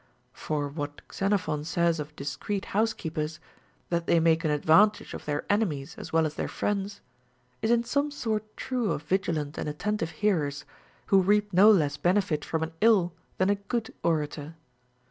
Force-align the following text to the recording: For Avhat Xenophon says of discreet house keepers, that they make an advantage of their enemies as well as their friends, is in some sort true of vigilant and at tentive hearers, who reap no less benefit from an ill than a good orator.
For 0.33 0.67
Avhat 0.67 1.01
Xenophon 1.13 1.63
says 1.63 1.99
of 1.99 2.15
discreet 2.15 2.65
house 2.73 2.91
keepers, 2.91 3.39
that 3.91 4.07
they 4.07 4.19
make 4.19 4.43
an 4.43 4.49
advantage 4.49 5.13
of 5.13 5.25
their 5.25 5.45
enemies 5.47 5.93
as 5.95 6.11
well 6.11 6.25
as 6.25 6.33
their 6.33 6.47
friends, 6.47 7.01
is 7.61 7.69
in 7.69 7.83
some 7.83 8.09
sort 8.09 8.57
true 8.57 8.93
of 8.93 9.03
vigilant 9.03 9.59
and 9.59 9.69
at 9.69 9.77
tentive 9.77 10.09
hearers, 10.09 10.65
who 11.13 11.21
reap 11.21 11.53
no 11.53 11.69
less 11.69 11.97
benefit 11.97 12.43
from 12.43 12.63
an 12.63 12.71
ill 12.81 13.13
than 13.37 13.51
a 13.51 13.55
good 13.69 13.93
orator. 14.01 14.55